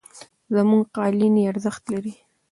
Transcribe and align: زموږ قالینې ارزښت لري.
زموږ 0.55 0.83
قالینې 0.95 1.43
ارزښت 1.51 1.83
لري. 1.93 2.13